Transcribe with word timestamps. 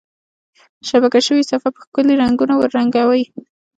شبکه 0.89 1.19
شوي 1.27 1.43
صفحه 1.51 1.69
په 1.75 1.79
ښکلي 1.85 2.13
رنګونو 2.23 2.53
ورنګوئ. 2.57 3.23